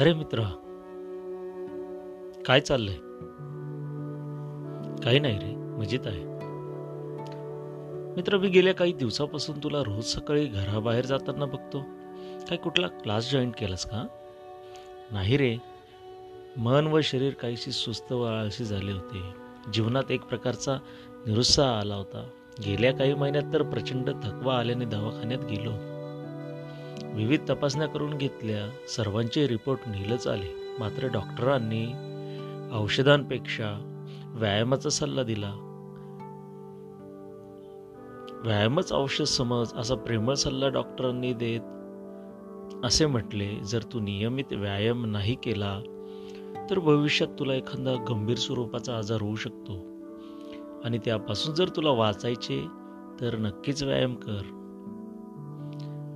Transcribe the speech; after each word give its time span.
अरे 0.00 0.12
मित्र 0.14 0.42
काय 2.46 2.60
चाललंय? 2.60 2.94
काही 5.04 5.20
नाही 5.20 5.38
रे 5.38 5.54
मजेत 5.56 6.06
आहे. 6.06 6.24
मित्र 8.16 8.38
मी 8.38 8.48
गेल्या 8.48 8.74
काही 8.74 8.92
दिवसापासून 8.92 9.58
तुला 9.58 9.78
रोज 9.78 10.04
सकाळी 10.04 10.46
घराबाहेर 10.46 11.06
जाताना 11.06 11.44
बघतो. 11.44 11.80
काय 12.48 12.56
कुठला 12.56 12.86
क्लास 12.86 13.32
जॉईन 13.32 13.50
केलास 13.50 13.86
का? 13.86 14.06
नाही 15.12 15.36
रे 15.36 15.56
मन 16.56 16.86
व 16.86 17.00
शरीर 17.00 17.32
काहीशी 17.32 17.72
सुस्त 17.72 18.12
व 18.12 18.22
आळशी 18.22 18.64
झाले 18.64 18.92
होते. 18.92 19.34
जीवनात 19.72 20.10
एक 20.10 20.20
प्रकारचा 20.20 20.76
निरुत्साह 21.26 21.80
आला 21.80 21.94
होता. 21.94 22.28
गेल्या 22.66 22.92
काही 22.92 23.14
महिन्यात 23.14 23.52
तर 23.52 23.62
प्रचंड 23.62 24.10
थकवा 24.22 24.58
आल्याने 24.58 24.84
दवाखान्यात 24.84 25.40
गेलो. 25.40 25.89
विविध 27.14 27.40
तपासण्या 27.48 27.88
करून 27.88 28.16
घेतल्या. 28.16 28.86
सर्वांचे 28.88 29.48
रिपोर्ट 29.48 29.80
नीलच 29.86 30.26
आले. 30.26 30.76
मात्र 30.78 31.06
डॉक्टरांनी 31.06 31.92
औषधांपेक्षा 32.72 33.86
व्यायामाचा 34.34 34.90
सल्ला 34.90 35.22
दिला. 35.22 35.66
व्यायामच 38.44 38.92
औषध 38.92 39.24
समज 39.24 39.72
असा 39.74 39.94
प्रेमळ 39.94 40.34
सल्ला 40.34 40.68
डॉक्टरांनी 40.68 41.32
देत 41.32 41.60
असे 42.84 43.06
म्हटले 43.06 43.56
जर 43.64 43.82
तू 43.82 44.00
नियमित 44.00 44.52
व्यायाम 44.52 45.04
नाही 45.04 45.34
केला 45.34 45.80
तर 46.70 46.78
भविष्यात 46.78 47.28
तुला 47.38 47.54
एखादा 47.54 48.04
गंभीर 48.08 48.36
स्वरूपाचा 48.36 48.98
आजार 48.98 49.22
होऊ 49.22 49.36
शकतो. 49.36 49.72
आणि 50.84 50.98
त्यापासून 50.98 51.54
जर 51.54 51.68
तुला 51.68 51.90
वाचायचे 51.90 52.66
तर 53.20 53.36
नक्कीच 53.36 53.82
व्यायाम 53.82 54.14
कर. 54.14 54.59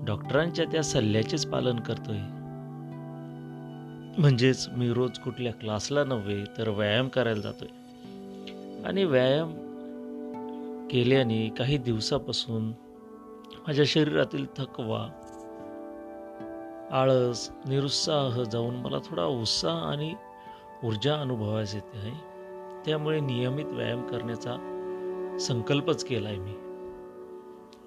डॉक्टरांच्या 0.06 0.64
त्या 0.64 0.82
सल्ल्याचेच 0.82 1.46
पालन 1.46 1.76
करतोय. 1.76 2.18
म्हणजेच 4.20 4.68
मी 4.68 4.92
रोज 4.92 5.18
कुठल्या 5.18 5.52
क्लासला 5.52 6.04
नव्हे 6.04 6.44
तर 6.58 6.68
व्यायाम 6.68 7.08
करायला 7.08 7.40
जातोय. 7.40 7.68
आणि 8.84 9.04
व्यायाम 9.04 9.52
केल्याने 10.90 11.48
काही 11.48 11.78
दिवसापासून 11.78 12.68
माझ्या 13.58 13.84
शरीरातील 13.88 14.46
थकवा 14.56 15.08
आळस 16.90 17.50
निरुत्साह 17.66 18.42
जाऊन 18.42 18.74
मला 18.74 18.98
थोडा 18.98 19.24
उत्साह 19.24 19.84
आणि 19.84 20.14
ऊर्जा 20.84 21.20
अनुभवायला 21.20 21.76
येते 21.76 21.98
आहे. 21.98 22.34
त्यामुळे 22.86 23.20
नियमित 23.20 23.64
व्यायाम 23.64 24.06
करण्याचा 24.06 24.70
संकल्पच 25.40 26.04
केला 26.04 26.28
आहे 26.28 26.38
मी. 26.38 26.52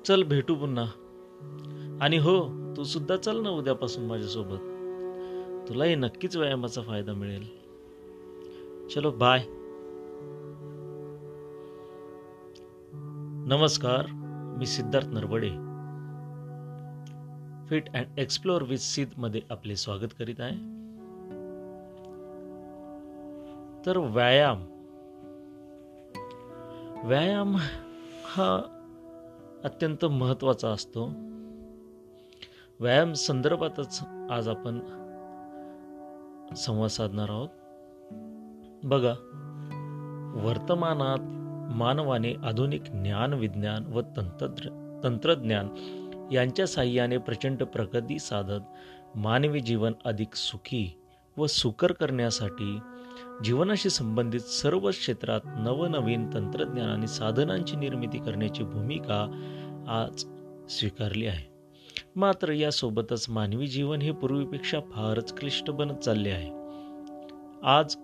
चल 0.05 0.23
भेटू 0.23 0.55
पुन्हा. 0.55 0.85
आणि 2.01 2.17
हो 2.17 2.49
तू 2.77 2.83
सुद्धा 2.83 3.15
चल 3.15 3.43
ना 3.43 3.49
उद्यापासून 3.49 4.05
माझ्यासोबत. 4.05 4.57
तुलाही 5.69 5.95
नक्कीच 5.95 6.37
व्यायामाचा 6.37 6.81
फायदा 6.81 7.13
मिळेल. 7.13 7.43
चलो 8.87 9.11
बाय 9.11 9.43
नमस्कार 13.47 14.05
मी 14.57 14.65
Siddharth 14.65 15.07
Narwade. 15.07 15.49
Fit 17.67 17.95
and 17.95 18.19
explore 18.19 18.63
with 18.63 18.77
सिद्धमध्ये 18.77 19.41
आपले 19.49 19.75
स्वागत 19.75 20.13
करीत 20.19 20.35
आहे. 20.39 20.55
तर 23.85 23.97
व्यायाम. 23.97 24.61
व्यायाम 27.07 27.55
हा 28.25 28.61
अत्यंत 29.63 30.05
महत्त्वाचा 30.05 30.69
असतो. 30.69 31.26
व्यायाम 32.79 33.13
संदर्भातच 33.13 33.99
आज 34.31 34.47
आपण 34.47 34.79
संवाद 36.55 36.89
साधणार 36.89 37.29
आहोत. 37.29 37.47
बघा 38.83 39.13
वर्तमानात 40.43 41.19
मानवाने 41.75 42.33
आधुनिक 42.43 42.83
ज्ञान 42.83 43.33
विज्ञान 43.33 43.85
व 43.87 44.01
तंत्र 44.01 44.69
तंत्रज्ञान 45.03 45.69
यांच्या 46.31 46.67
साह्याने 46.67 47.17
प्रचंड 47.17 47.63
प्रगती 47.63 48.19
साधत 48.19 49.17
मानवी 49.17 49.59
जीवन 49.59 49.93
अधिक 50.05 50.35
सुखी 50.35 50.99
व 51.37 51.45
सुकर 51.45 51.91
करण्यासाठी 51.91 52.79
जीवनाशी 53.43 53.89
संबंधित 53.89 54.39
सर्व 54.39 54.89
क्षेत्रात 54.89 55.41
नवनवीन 55.45 56.33
तंत्रज्ञान 56.33 56.89
आणि 56.89 57.07
साधनांची 57.07 57.75
निर्मिती 57.75 58.17
करण्याची 58.17 58.63
भूमिका 58.63 59.25
आज 59.87 60.25
स्वीकारली 60.69 61.25
आहे. 61.25 61.56
मात्र 62.17 62.51
यासोबतच 62.51 63.25
मानवी 63.29 63.67
जीवन 63.67 64.01
हे 64.01 64.11
पूर्वीपेक्षा 64.11 64.79
फारच 64.79 65.37
क्लिष्ट 65.37 65.69
बनत 65.69 65.93
चालले 65.93 66.29
आहे. 66.29 66.49
आज 67.63 67.95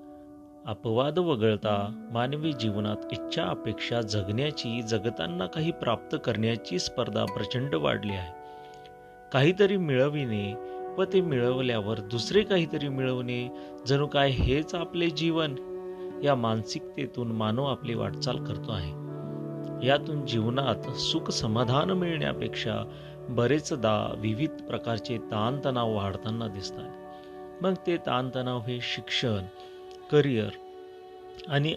अपवाद 0.66 1.20
वगळता 1.20 2.08
मानवी 2.12 2.54
जीवनात 2.54 2.96
इच्छा 3.12 3.44
अपेक्षा 3.44 4.02
जगण्याची 4.02 4.82
जगताना 4.82 5.46
काही 5.46 5.72
प्राप्त 5.72 6.18
करण्याची 6.26 6.80
स्पर्धा 6.80 7.26
प्रचंड 7.26 7.76
वाढली 7.76 8.14
आहे. 8.14 8.32
काहीतरी 9.34 9.78
मिळविणे 9.78 10.54
व 10.98 11.04
ते 11.04 11.22
मिळवल्यावर 11.22 12.00
दुसरे 12.00 12.42
काहीतरी 12.42 12.90
मिळवणे 12.90 13.50
जणू 13.88 14.08
काय 14.08 14.30
हेच 14.30 14.76
आपले 14.76 15.10
जीवन? 15.10 15.56
या 16.24 16.36
मानसिकतेतून 16.36 17.32
मानव 17.32 17.66
आपली 17.66 17.94
वाटचाल 17.94 18.44
करतो 18.46 18.72
आहे. 18.72 19.04
यातून 19.88 20.26
जीवनात 20.26 20.92
सुख 20.92 21.30
समाधान 21.30 21.90
मिळण्यापेक्षा 21.90 23.00
बरेचदा 23.30 24.14
विविध 24.18 24.50
प्रकारचे 24.50 25.18
ताणतणाव 25.18 25.96
वाढताना 25.96 26.48
दिसतात. 26.48 27.64
मग 27.64 27.74
ते 27.88 27.98
ताणतणाव 27.98 28.60
हे 28.60 28.80
शिक्षण 28.82 29.44
करिअर 30.12 30.50
आणि 31.48 31.76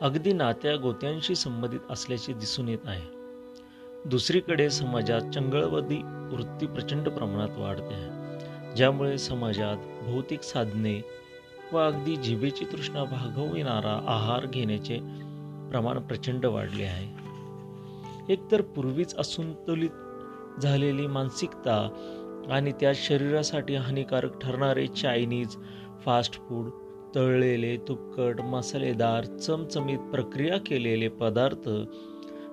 अगदी 0.00 0.32
नात्या 0.32 0.76
गोत्यांशी 0.76 1.34
संबंधित 1.34 1.80
असल्याचे 1.90 2.32
दिसून 2.32 2.68
येत 2.68 2.78
आहे. 2.84 3.14
दुसरीकडे 4.08 4.70
समाजात 4.70 5.20
चंगळवदी 5.20 5.96
वृत्ती 6.04 6.66
प्रचंड 6.66 7.08
प्रमाणात 7.08 7.58
वाढते 7.58 7.94
आहे. 7.94 8.24
ज्यामुळे 8.76 9.18
समाजात 9.18 9.76
भौतिक 10.04 10.42
साधने 10.42 11.04
व 11.72 11.78
अगदी 11.78 12.16
जिभेची 12.16 12.64
तृष्णा 12.64 13.04
भागविणारा 13.04 14.04
आहार 14.08 14.46
घेण्याचे 14.46 14.96
प्रमाण 15.70 15.98
प्रचंड 15.98 16.46
वाढले 16.46 16.84
आहे. 16.84 17.24
एकतर 18.32 18.60
पूर्वीच 18.60 19.16
असंतुलित 19.18 19.90
झालेली 20.62 21.06
मानसिकता 21.06 21.88
आणि 22.50 22.72
त्या 22.72 22.92
शरीरासाठी 22.94 23.74
हानिकारक 23.74 24.38
ठरणारे 24.40 24.86
चायनीज 24.86 25.56
फास्ट 26.04 26.34
फूड 26.34 26.70
तळलेले 27.16 27.76
तुपकट 27.76 28.40
मसालेदार 28.40 29.24
चमचमीत 29.24 29.98
प्रक्रिया 29.98 30.58
केलेले 30.58 31.08
पदार्थ 31.08 31.68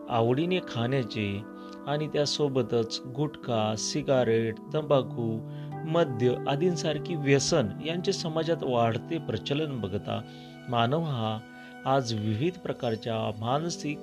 आवडीने 0.10 0.60
खाण्याचे 0.70 1.44
आणि 1.88 2.08
त्यासोबतच 2.08 3.02
गुटखा 3.16 3.76
सिगारेट 3.78 4.56
तंबाखू 4.74 5.40
मद्य 5.88 6.36
आदींसारखी 6.48 7.16
व्यसन 7.16 7.68
यांचे 7.86 8.14
समाजात 8.14 8.64
वाढते 8.64 9.18
प्रचलन 9.18 9.80
बघता 9.80 10.22
मानव 10.70 11.02
हा 11.02 11.40
आज 11.86 12.14
विविध 12.14 12.58
प्रकारच्या 12.60 13.16
मानसिक 13.40 13.98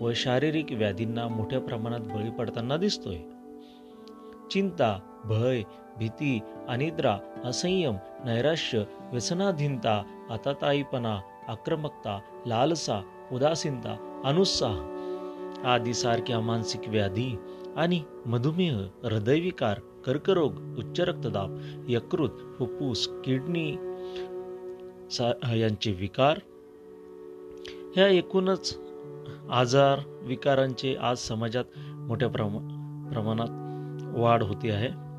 व 0.00 0.12
शारीरिक 0.14 0.72
व्याधींना 0.72 1.28
मोठ्या 1.28 1.60
प्रमाणात 1.60 2.00
बळी 2.00 2.30
पडताना 2.30 2.76
दिसतोय. 2.76 3.18
चिंता 4.50 4.98
भय 5.24 5.62
भीती 5.98 6.38
अनिद्रा 6.68 7.16
असंयम 7.44 7.96
नैराश्य 8.24 8.84
व्यसनाधीनता 9.12 10.02
आताताईपणा 10.30 11.18
आक्रमकता 11.48 12.18
लालसा 12.46 13.00
उदासीनता 13.32 13.96
अनुत्साह 14.24 15.68
आदी 15.68 15.94
सारख्या 15.94 16.40
मानसिक 16.40 16.88
व्याधी 16.88 17.34
आणि 17.76 18.00
मधुमेह 18.26 18.76
हृदयविकार 19.04 19.80
कर्करोग 20.06 20.52
उच्च 20.78 21.00
रक्तदाब 21.00 21.58
यकृत 21.88 22.38
फुफ्फुस 22.58 23.06
किडनी 23.24 23.70
यांचे 25.60 25.92
विकार. 25.92 26.38
ह्या 27.96 28.06
एकूणच 28.08 28.76
आजार 29.50 30.00
विकारांचे 30.22 30.94
आज 30.94 31.18
समाजात 31.18 31.64
मोठ्या 31.76 32.28
प्रमा 32.28 32.58
प्रमाणात 33.12 33.69
वाढ 34.12 34.42
होती 34.42 34.70
आहे. 34.70 35.10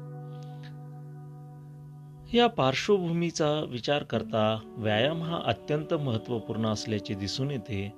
या 2.37 2.47
पार्श्वभूमीचा 2.47 3.65
विचार 3.69 4.03
करता 4.03 4.73
व्यायाम 4.77 5.23
हा 5.23 5.41
अत्यंत 5.45 5.93
महत्त्वपूर्ण 5.93 6.67
असल्याचे 6.67 7.13
दिसून 7.13 7.51
येते. 7.51 7.93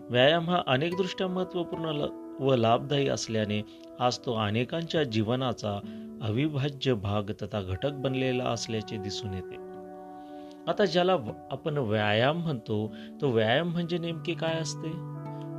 व्यायाम 0.00 0.50
हा 0.50 0.62
अनेकदृष्ट्या 0.66 1.28
महत्त्वपूर्ण 1.28 2.06
व 2.40 2.54
लाभदायी 2.54 3.08
असल्याने 3.08 3.62
आज 4.00 4.18
तो 4.18 4.34
अनेकांच्या 4.34 5.02
जीवनाचा 5.02 5.80
अविभाज्य 6.22 6.94
भाग 6.94 7.22
तथा 7.42 7.62
घटक 7.62 7.92
बनलेला 7.92 8.44
असल्याचे 8.44 8.96
दिसून 8.96 9.34
येते. 9.34 9.56
आता 10.70 10.84
ज्याला 10.84 11.16
आपण 11.50 11.78
व्यायाम 11.78 12.36
म्हणतो 12.36 12.94
तो 13.20 13.30
व्यायाम 13.30 13.68
म्हणजे 13.68 13.98
नेमके 13.98 14.34
काय 14.34 14.54
असते? 14.54 15.13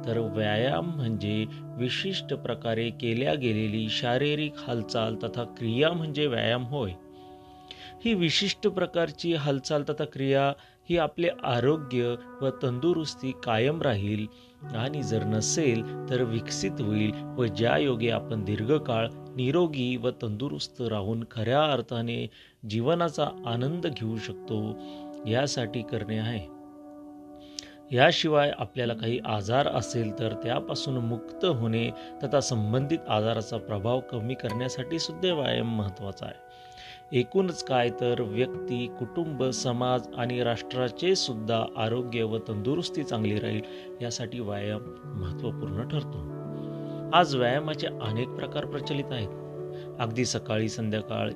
तर 0.08 0.18
व्यायाम 0.18 0.96
म्हणजे 0.96 1.46
विशिष्ट 1.78 2.34
प्रकारे 2.34 2.90
केल्या 2.90 3.34
गेलेली 3.34 3.90
शारीरिक 3.90 4.54
हालचाल 4.58 5.16
तथा 5.16 5.44
क्रिया 5.44 5.92
म्हणजे 5.92 6.28
व्यायाम 6.28 6.64
होय. 6.64 6.92
ही 8.06 8.14
विशिष्ट 8.14 8.68
प्रकारची 8.68 9.34
हालचाल 9.34 9.84
तथा 9.84 10.06
क्रिया 10.06 10.54
ही 10.90 10.98
आपले 10.98 11.28
आरोग्य 11.44 12.16
व 12.42 12.50
तंदुरुस्ती 12.50 13.32
कायम 13.44 13.82
राहील 13.82 14.26
आणि 14.76 15.04
जर 15.04 15.24
नसेल 15.24 16.10
तर 16.10 16.24
विकसित 16.24 16.82
होईल 16.82 17.12
व 17.38 17.46
ज्या 17.46 17.78
योगे 17.78 18.10
आपण 18.10 18.44
दीर्घकाळ 18.44 19.08
निरोगी 19.36 19.98
व 19.98 20.10
तंदुरुस्त 20.10 20.82
राहून 20.82 21.24
खऱ्या 21.32 21.64
अर्थाने 21.64 22.30
जीवनाचा 22.70 23.28
आनंद 23.46 23.88
घेऊ 23.88 24.18
शकतो 24.18 24.78
यासाठी 25.28 25.82
करणे 25.82 26.18
आहे. 26.18 26.55
याशिवाय 27.92 28.52
आपल्याला 28.60 28.94
काही 28.94 29.20
आजार 29.26 29.68
असेल 29.68 30.20
तर 30.20 30.34
त्यापासून 30.34 30.98
मुक्त 30.98 31.46
होणे 31.46 31.90
तथा 32.24 32.40
संबंधित 32.40 33.00
आजाराचा 33.10 33.58
प्रभाव 33.58 34.00
कमी 34.00 34.34
करण्यासाठी 34.34 35.00
सुद्धा 35.00 35.34
व्यायाम 35.34 35.78
महत्त्वाचा 35.78 36.26
आहे. 36.26 36.46
एकूणच 37.20 37.64
काय 37.64 37.90
तर 37.90 38.22
व्यक्ती 38.22 38.88
कुटुंब 39.00 39.44
समाज 39.44 40.08
आणि 40.18 40.44
राष्ट्राचे 40.44 41.16
सुद्धा 41.16 41.66
आरोग्य 41.78 42.24
व 42.24 42.38
तंदुरुस्ती 42.38 43.04
चांगली 43.04 43.40
राहील 43.40 43.62
यासाठी 44.02 44.40
व्यायाम 44.40 44.82
महत्त्वपूर्ण 45.06 45.88
ठरतो. 45.88 46.36
आज 47.18 47.36
व्यायामाचे 47.36 47.88
अनेक 47.88 48.30
प्रकार 48.30 48.66
प्रचलित 48.66 49.12
आहेत. 49.12 49.30
अगदी 50.00 50.26
सकाळी 50.26 50.70
संध्याकाळ 50.70 51.30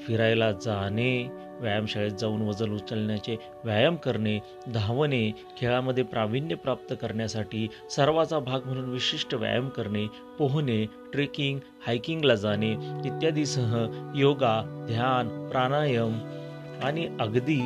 फिरायला 0.00 0.52
जाणे 0.52 1.28
व्यायामशाळेत 1.60 2.10
जाऊन 2.10 2.42
वजन 2.42 2.72
उचलण्याचे 2.72 3.36
व्यायाम 3.64 3.96
करणे 3.96 4.38
धावणे 4.74 5.30
खेळामध्ये 5.56 6.04
प्रावीण्य 6.04 6.54
प्राप्त 6.54 6.94
करण्यासाठी 7.00 7.68
सर्वाचा 7.90 8.38
भाग 8.38 8.60
म्हणून 8.64 8.90
विशिष्ट 8.90 9.34
व्यायाम 9.34 9.68
करणे 9.68 10.06
पोहणे 10.38 10.84
ट्रेकिंग 11.12 11.58
हायकिंगला 11.86 12.34
जाणे 12.34 12.72
इत्यादीसह 13.06 13.76
योगा 14.14 14.84
ध्यान 14.86 15.48
प्राणायाम 15.48 16.18
आणि 16.82 17.08
अगदी 17.20 17.60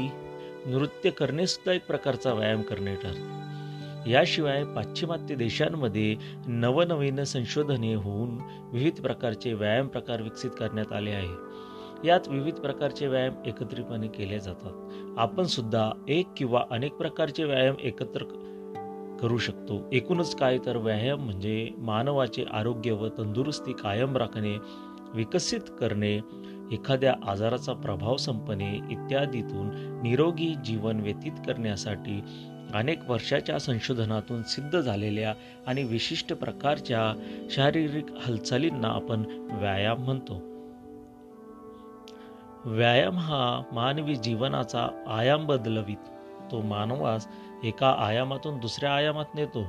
नृत्य 0.67 1.11
करणेसुद्धा 1.11 1.73
एक 1.73 1.87
प्रकारचा 1.87 2.33
व्यायाम 2.33 2.63
करणे 2.63 2.95
ठरते. 2.95 4.11
याशिवाय 4.11 4.65
पाश्चिमात्य 4.65 5.35
देशांमध्ये 5.35 6.17
नवनवीन 6.47 7.25
संशोधने 7.25 7.95
होऊन 7.95 8.39
विविध 8.73 9.01
प्रकारचे 9.03 9.53
व्यायाम 9.53 9.87
प्रकार 9.87 10.23
विकसित 10.23 10.51
करण्यात 10.59 10.93
आले 10.93 11.11
आहे. 11.11 11.51
यात 12.05 12.21
विविध 12.29 12.55
प्रकारचे 12.55 13.07
व्यायाम 13.07 13.35
एकत्रितपणे 13.47 14.09
केले 14.09 14.41
जातात. 14.41 14.73
आपण 15.19 15.45
सुद्धा 15.45 15.91
एक 16.09 16.27
किंवा 16.37 16.65
अनेक 16.71 16.93
प्रकारचे 16.93 17.45
व्यायाम 17.45 17.75
एकत्र 17.81 18.25
करू 19.23 19.39
शकतो. 19.39 19.89
एकूणच 19.93 20.35
काय 20.35 20.59
तर 20.67 20.77
व्यायाम 20.77 21.25
म्हणजे 21.25 21.69
मानवाचे 21.79 22.45
आरोग्य 22.53 22.93
व 22.93 23.09
तंदुरुस्ती 23.09 23.73
कायम 23.73 24.17
राखणे 24.17 24.57
विकसित 25.15 25.61
करणे 25.81 26.21
एखाद्या 26.73 27.15
आजाराचा 27.27 27.73
प्रभाव 27.73 28.17
संपणे 28.17 28.75
इत्यादीतून 28.91 29.71
निरोगी 30.03 30.55
जीवन 30.65 31.01
व्यतीत 31.01 31.33
करण्यासाठी 31.47 32.23
अनेक 32.75 33.11
वर्षाच्या 33.11 33.59
संशोधनातून 33.59 34.43
सिद्ध 34.43 34.81
झालेल्या 34.81 35.35
आणि 35.67 35.83
विशिष्ट 35.83 36.33
प्रकारच्या 36.33 37.15
शारीरिक 37.51 38.05
हालचालींना 38.21 38.89
आपण 38.89 39.49
व्यायाम 39.53 40.05
म्हणतो. 40.05 40.50
व्यायाम 42.65 43.19
हा 43.19 43.63
मानवी 43.73 44.15
जीवनाचा 44.15 44.89
आयाम 45.09 45.47
बदलवित. 45.47 45.97
तो 46.53 46.63
मानवास 46.63 47.29
एका 47.65 47.95
आयामातून 47.99 48.59
दुसऱ्या 48.59 48.91
आयामात 48.91 49.25
नेतो 49.35 49.65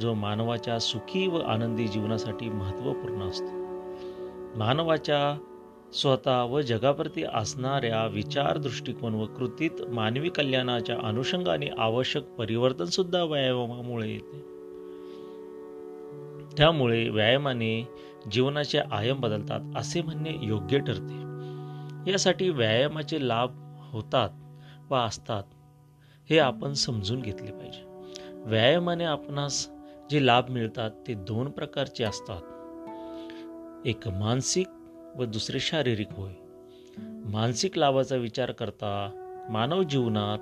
जो 0.00 0.14
मानवाच्या 0.14 0.78
सुखी 0.78 1.26
व 1.26 1.38
आनंदी 1.38 1.88
जीवनासाठी 1.88 2.48
महत्त्वपूर्ण 2.48 3.22
असतो. 3.22 3.58
मानवाच्या 4.58 5.38
स्वतः 5.92 6.42
व 6.42 6.60
जगाप्रती 6.60 7.24
असणाऱ्या 7.34 8.06
विचार 8.06 8.58
दृष्टिकोन 8.58 9.14
व 9.14 9.26
कृतीत 9.26 9.70
मानवी 9.88 10.28
कल्याणाच्या 10.28 10.96
अनुषंगाने 11.02 11.66
आवश्यक 11.78 12.24
परिवर्तन 12.24 12.84
सुद्धा 12.84 13.24
व्यायामामुळे 13.24 14.10
येते. 14.10 14.58
त्यामुळे 16.56 17.08
व्यायामाने 17.08 17.88
जीवनाचे 18.32 18.78
आयाम 18.78 19.20
बदलतात 19.20 19.60
असे 19.76 20.02
म्हणणे 20.02 20.30
योग्य 20.42 20.78
ठरते. 20.78 21.27
यासाठी 22.08 22.48
व्यायामाचे 22.48 23.28
लाभ 23.28 23.50
होतात 23.92 24.30
व 24.90 24.96
असतात 24.96 25.42
हे 26.30 26.38
आपण 26.38 26.72
समजून 26.72 27.20
घेतले 27.20 27.50
पाहिजे. 27.50 27.84
व्यायामाने 28.34 29.04
आपणास 29.04 29.68
जे 30.10 30.26
लाभ 30.26 30.50
मिळतात 30.50 30.90
ते 31.08 31.14
दोन 31.14 31.50
प्रकारचे 31.50 32.04
असतात. 32.04 32.40
एक 33.86 34.08
मानसिक 34.08 34.66
व 35.16 35.24
दुसरे 35.24 35.60
शारीरिक 35.60 36.06
होय. 36.10 36.32
मानसिक 37.24 37.78
लाभाचा 37.78 38.16
विचार 38.16 38.52
करता 38.52 39.10
मानव 39.50 39.82
जीवनात 39.82 40.38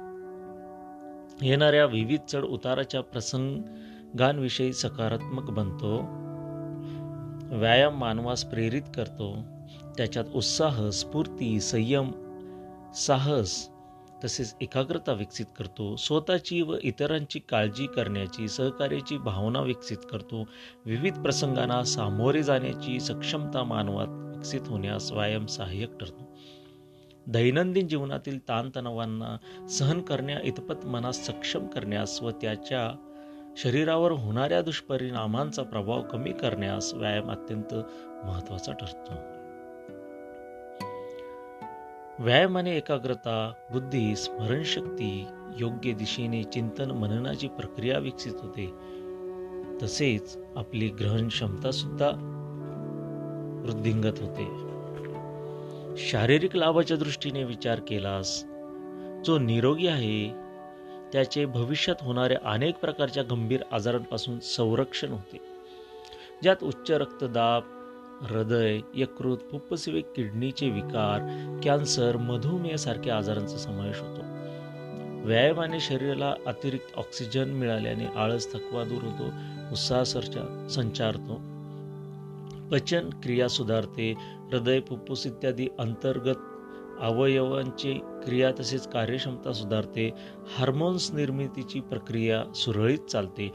येणाऱ्या 1.42 1.84
विविध 1.84 2.20
चढ 2.28 2.44
उताराच्या 2.44 3.00
प्रसंगांविषयी 3.00 4.72
सकारात्मक 4.72 5.50
बनतो 5.50 5.96
व्यायाम 7.56 7.98
मानवास 7.98 8.44
प्रेरित 8.44 8.82
करतो 8.94 9.55
त्याच्यात 9.96 10.24
उत्साह 10.34 10.90
स्फूर्ती 10.90 11.60
संयम 11.60 12.10
साहस 12.94 13.68
तसेच 14.24 14.54
एकाग्रता 14.60 15.12
विकसित 15.12 15.46
करतो. 15.58 15.96
स्वतःची 15.96 16.62
व 16.62 16.76
इतरांची 16.82 17.38
काळजी 17.38 17.86
करण्याची 17.86 18.48
सहकार्याची 18.48 19.18
भावना 19.18 19.60
विकसित 19.60 19.96
करतो. 20.10 20.44
विविध 20.84 21.18
प्रसंगांना 21.18 21.84
सामोरे 21.84 22.42
जाण्याची 22.42 23.00
सक्षमता 23.00 23.62
मानवात 23.62 24.06
विकसित 24.08 24.60
होण्यास 24.66 25.12
व्यायाम 25.12 25.46
सहाय्यक 25.46 25.98
ठरतो. 26.00 26.36
दैनंदिन 27.26 27.88
जीवनातील 27.88 28.38
ताणतणावांना 28.48 29.36
सहन 29.68 30.00
करण्या 30.00 30.38
इतपत 30.44 30.86
मनास 30.86 31.26
सक्षम 31.26 31.66
करण्यास 31.66 32.22
व 32.22 32.30
त्याच्या 32.30 32.96
शरीरावर 33.56 34.10
होणाऱ्या 34.10 34.62
दुष्परिणामांचा 34.62 35.62
प्रभाव 35.62 36.02
कमी 36.02 36.32
करण्यास 36.32 36.94
व्यायाम 36.94 37.30
अत्यंत 37.30 37.74
महत्त्वाचा 38.24 38.72
ठरतो. 38.72 39.35
व्यायामाने 42.20 42.76
एकाग्रता 42.76 43.52
बुद्धी 43.72 44.16
स्मरणशक्ती 44.16 45.26
योग्य 45.58 45.92
दिशेने 45.92 46.44
चिंतन 46.44 46.90
मननाची 46.90 47.48
प्रक्रिया 47.48 47.98
विकसित 47.98 48.32
होते. 48.42 48.66
तसेच 49.82 50.38
आपली 50.56 50.88
ग्रहण 50.88 51.28
क्षमता 51.28 51.70
सुद्धा 51.70 52.08
वृद्धिंगत 53.64 54.18
होते. 54.20 54.46
शारीरिक 55.96 56.56
लाभाच्या 56.56 56.96
दृष्टीने 56.96 57.44
विचार 57.44 57.80
केलास 57.80 58.44
जो 59.24 59.38
निरोगी 59.38 59.86
आहे 59.86 60.28
त्याचे 61.12 61.46
भविष्यात 61.46 61.96
होणाऱ्या 62.00 62.38
अनेक 62.44 62.74
प्रकारच्या 62.74 63.22
गंभीर 63.22 63.62
आजारांपासून 63.72 64.38
संरक्षण 64.38 65.08
होते. 65.08 65.38
ज्यात 66.42 66.56
उच्च 66.62 66.90
रक्तदाब 66.90 67.75
हृदय 68.22 68.78
यकृत 68.94 69.36
फुप्फुसे 69.50 70.00
किडनीचे 70.16 70.68
विकार 70.70 71.20
कॅन्सर 71.64 72.16
मधुमेह 72.16 72.76
सारख्या 72.76 73.16
आजारांचा 73.16 73.56
समावेश 73.56 74.00
होतो. 74.00 74.22
व्यायामाने 75.26 75.80
शरीराला 75.80 76.34
अतिरिक्त 76.46 76.98
ऑक्सिजन 76.98 77.48
मिळाल्याने 77.50 78.06
आळस 78.16 78.52
थकवा 78.52 78.84
दूर 78.84 79.02
होतो 79.02 79.26
उत्साह 79.72 80.02
संचारतो 80.68 81.40
पचन 82.72 83.10
क्रिया 83.22 83.48
सुधारते 83.48 84.12
हृदय 84.52 84.80
फुप्फुस 84.80 85.26
इत्यादी 85.26 85.66
अंतर्गत 85.78 86.38
अवयवांची 87.00 87.92
क्रिया 88.24 88.50
तसेच 88.60 88.88
कार्यक्षमता 88.88 89.52
सुधारते 89.52 90.10
हार्मोन्स 90.58 91.10
निर्मितीची 91.12 91.80
प्रक्रिया 91.80 92.42
सुरळीत 92.54 93.10
चालते. 93.10 93.52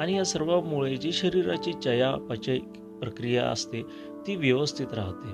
आणि 0.00 0.16
या 0.16 0.24
सर्वामुळे 0.24 0.96
जी 0.96 1.12
शरीराची 1.12 1.72
चयापचय 1.72 2.58
प्रक्रिया 3.00 3.50
असते 3.50 3.82
ती 4.26 4.36
व्यवस्थित 4.36 4.86
राहते. 4.92 5.32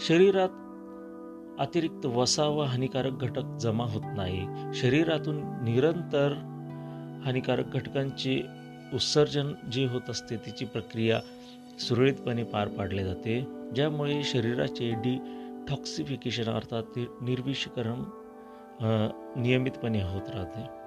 शरीरात 0.00 0.48
अतिरिक्त 1.60 2.06
वसा 2.06 2.46
व 2.46 2.60
हानिकारक 2.60 3.12
घटक 3.12 3.42
जमा 3.60 3.84
होत 3.84 4.02
नाही. 4.16 4.46
शरीरातून 4.74 5.36
निरंतर 5.44 6.32
हानिकारक 7.24 7.66
घटकांचे 7.66 8.42
उत्सर्जन 8.94 9.52
जे 9.72 9.86
होत 9.86 10.10
असते 10.10 10.36
तिची 10.36 10.64
प्रक्रिया 10.64 11.20
सुरळीतपणे 11.78 12.44
पार 12.44 12.68
पाडले 12.68 13.04
जाते. 13.04 13.46
ज्यामुळे 13.74 14.22
शरीराचे 14.22 14.90
डी 14.90 15.18
टॉक्सिफिकेशन 15.68 16.44
अर्थात 16.44 16.98
निर्विषीकरण 17.22 18.02
नियमितपणे 19.36 20.02
होत 20.02 20.30
राहते. 20.34 20.82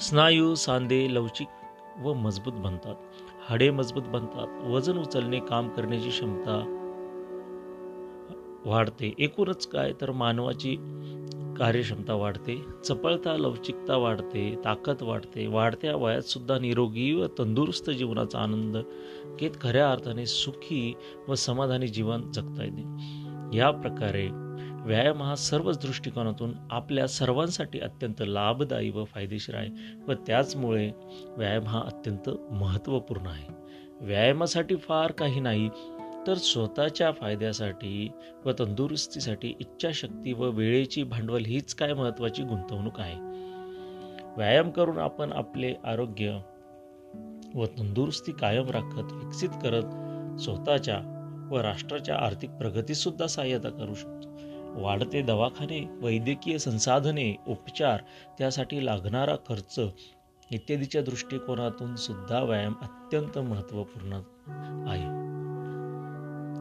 स्नायू 0.00 0.54
सांदे 0.54 1.14
लवचिक 1.14 1.48
व 1.98 2.12
मजबूत 2.12 2.52
बनतात. 2.52 2.94
हाडे 3.50 3.70
मजबूत 3.70 4.02
बनतात. 4.02 4.64
वजन 4.64 4.98
उचलणे 4.98 5.38
काम 5.38 5.68
करण्याची 5.68 6.08
क्षमता 6.08 6.76
वाढते. 8.66 9.14
एकूणच 9.18 9.66
काय 9.66 9.92
तर 10.00 10.10
मानवाची 10.10 10.76
कार्यक्षमता 11.58 12.14
वाढते. 12.14 12.64
चपळता 12.84 13.36
लवचिकता 13.36 13.96
वाढते 13.96 14.56
ताकद 14.64 14.96
वाढते. 15.02 15.46
वाढत्या 15.46 15.96
वयात 15.96 16.22
सुद्धा 16.22 16.58
निरोगी 16.58 17.12
व 17.12 17.26
तंदुरुस्त 17.38 17.90
जीवनाचा 17.90 18.38
आनंद 18.38 18.76
घेत 19.40 19.50
खऱ्या 19.60 19.90
अर्थाने 19.92 20.26
सुखी 20.26 20.94
व 21.28 21.34
समाधानी 21.34 21.88
जीवन 21.88 22.30
जगता 22.30 22.64
येते. 22.64 22.82
या 23.56 23.70
प्रकारे 23.70 24.28
व्यायाम 24.86 25.22
हा 25.22 25.34
सर्वच 25.36 25.86
दृष्टिकोनातून 25.86 26.52
आपल्या 26.70 27.06
सर्वांसाठी 27.06 27.80
अत्यंत 27.80 28.14
लाभदायी 28.20 28.90
व 28.90 29.04
फायदेशीर 29.04 29.54
आहे 29.54 29.68
व 30.08 30.12
त्याचमुळे 30.26 30.90
व्यायाम 31.36 31.64
हा 31.64 31.80
अत्यंत 31.80 32.30
महत्त्वपूर्ण 32.50 33.26
आहे. 33.26 33.52
व्यायामासाठी 34.00 34.76
फार 34.76 35.12
काही 35.12 35.40
नाही 35.40 35.68
तर 36.26 36.34
स्वतःच्या 36.34 37.12
फायद्यासाठी 37.12 38.10
व 38.44 38.50
तंदुरुस्तीसाठी 38.58 39.54
इच्छाशक्ती 39.60 40.32
व 40.32 40.50
वेळेची 40.50 41.02
भांडवल 41.02 41.44
हीच 41.44 41.74
काय 41.74 41.94
महत्त्वाची 41.94 42.42
गुंतवणूक 42.42 43.00
आहे. 43.00 43.16
व्यायाम 44.36 44.70
करून 44.70 44.98
आपण 44.98 45.32
आपले 45.32 45.74
आरोग्य 45.84 46.38
व 47.54 47.66
तंदुरुस्ती 47.66 48.32
कायम 48.32 48.70
राखत 48.70 49.12
विकसित 49.12 49.48
करत 49.48 49.84
स्वतःच्या 50.40 51.16
व 51.50 51.60
राष्ट्राच्या 51.60 52.16
आर्थिक 52.16 52.50
प्रगतीसुद्धा 52.50 53.26
सहाय्यता 53.26 53.68
करू 53.68 53.94
शकतो. 53.94 54.29
वाढते 54.74 55.22
दवाखाने 55.22 55.86
वैद्यकीय 56.02 56.58
संसाधने 56.58 57.36
उपचार 57.46 58.00
त्यासाठी 58.38 58.86
लागणारा 58.86 59.36
खर्च 59.48 59.80
इत्यादीच्या 60.50 61.02
दृष्टिकोनातून 61.02 61.96
सुद्धा 61.96 62.42
व्यायाम 62.42 62.72
अत्यंत 62.82 63.38
महत्त्वपूर्ण 63.38 64.12
आहे. 64.88 65.20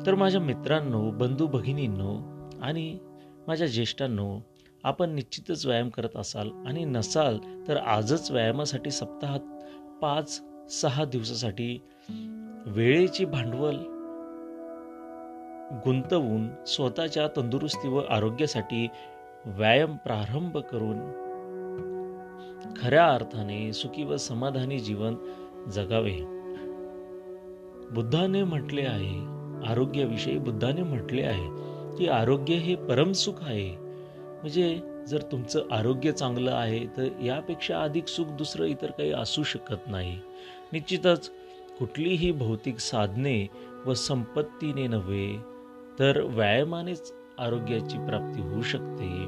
तर 0.05 0.15
माझ्या 0.15 0.41
मित्रांनो 0.41 1.11
बंधू 1.11 1.47
भगिनींनो 1.47 2.15
आणि 2.61 2.99
माझ्या 3.47 3.67
ज्येष्ठांनो 3.67 4.39
आपण 4.83 5.09
निश्चितच 5.09 5.65
व्यायाम 5.65 5.89
करत 5.89 6.15
असाल 6.15 6.49
आणि 6.67 6.85
नसाल 6.85 7.37
तर 7.67 7.77
आजच 7.77 8.31
व्यायामासाठी 8.31 8.91
सप्ताहात 8.91 9.39
पाच 10.01 10.41
सहा 10.71 11.05
दिवसासाठी 11.05 11.79
वेळेची 12.65 13.25
भांडवल 13.25 13.77
गुंतवून 15.71 16.65
स्वतःच्या 16.67 17.27
तंदुरुस्ती 17.27 17.87
व 17.87 18.01
आरोग्यासाठी 18.09 18.87
व्यायाम 19.45 19.95
प्रारंभ 19.97 20.57
करून 20.57 20.97
खऱ्या 22.77 23.07
अर्थाने 23.07 23.73
सुखी 23.73 24.03
व 24.03 24.17
समाधानी 24.17 24.79
जीवन 24.79 25.15
जगावे. 25.71 26.17
बुद्धाने 27.91 28.43
म्हटले 28.43 28.81
आहे 28.81 29.19
आरोग्याविषयी 29.67 30.37
बुद्धाने 30.37 30.83
म्हटले 30.83 31.21
आहे 31.21 31.47
की 31.97 32.07
आरोग्य 32.07 32.53
हे 32.53 32.75
परमसुख 32.75 33.33
आहे. 33.41 33.77
म्हणजे 33.77 34.79
जर 35.07 35.21
तुमचं 35.21 35.61
आरोग्य 35.71 36.11
चांगलं 36.11 36.51
आहे 36.51 36.85
तर 36.85 37.07
यापेक्षा 37.23 37.81
अधिक 37.81 38.07
सुख 38.07 38.25
दुसरं 38.25 38.65
इतर 38.65 38.91
काही 38.91 39.11
असू 39.11 39.43
शकत 39.43 39.87
नाही. 39.87 40.19
निश्चितच 40.73 41.31
कुठलीही 41.79 42.31
भौतिक 42.31 42.79
साधने 42.79 43.47
व 43.85 43.93
संपत्तीने 43.93 44.87
नव्हे 44.87 45.58
तर 45.99 46.21
व्यायामानेच 46.21 47.13
आरोग्याची 47.39 47.97
प्राप्ती 47.97 48.41
होऊ 48.41 48.61
शकते. 48.61 49.25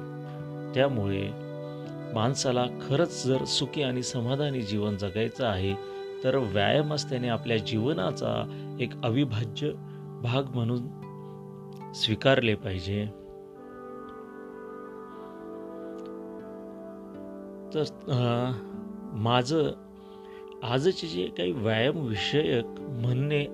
त्यामुळे 0.74 1.30
माणसाला 2.14 2.66
खरंच 2.82 3.26
जर 3.26 3.44
सुखी 3.44 3.82
आणि 3.82 4.04
समाधानी 4.04 4.62
जीवन 4.62 4.98
जगायचं 4.98 5.46
आहे 5.46 5.74
तर 6.24 6.36
व्यायामच 6.36 7.10
त्याने 7.10 7.28
आपल्या 7.28 7.58
जीवनाचा 7.58 8.34
एक 8.80 8.90
अविभाज्य 9.04 9.72
भाग 10.24 10.44
म्हणून 10.56 11.94
स्वीकारले 11.96 12.56
पाहिजे. 12.56 13.06
तर 17.74 17.84
माझं 19.14 19.72
आजचे 20.64 21.08
जे 21.08 21.26
काही 21.28 21.52
व्यायाम 21.52 22.06
विषयक 22.08 22.66
म्हणणे 22.80 23.46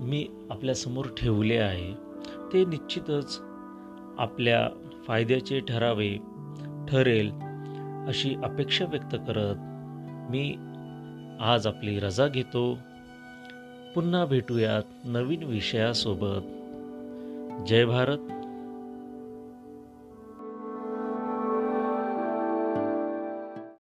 मी 0.00 0.28
आपल्यासमोर 0.50 1.06
ठेवले 1.16 1.56
आहे 1.56 1.92
ते 2.52 2.64
निश्चितच 2.64 3.40
आपल्या 4.18 4.90
फायद्याचे 5.06 5.60
ठरावे 5.60 6.16
ठरेल 6.88 7.30
अशी 8.08 8.34
अपेक्षा 8.44 8.84
व्यक्त 8.84 9.14
करत 9.14 9.56
मी 10.30 10.56
आज 11.40 11.66
आपली 11.66 12.00
रजा 12.00 12.28
घेतो. 12.28 12.78
पुन्हा 13.94 14.24
भेटूयात 14.24 14.82
नवीन 15.04 15.42
विषयासोबत. 15.42 16.42
जय 17.68 17.84
भारत. 17.84 18.18